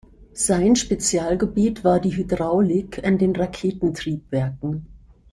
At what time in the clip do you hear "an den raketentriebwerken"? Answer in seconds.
3.05-4.87